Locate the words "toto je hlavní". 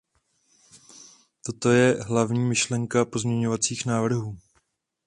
1.45-2.39